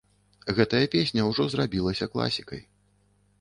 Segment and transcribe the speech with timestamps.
[0.59, 2.65] Гэтая песня ўжо зрабілася класікай.